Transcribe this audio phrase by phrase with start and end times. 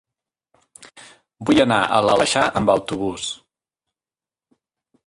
[1.49, 3.31] Vull anar a l'Aleixar amb autobús.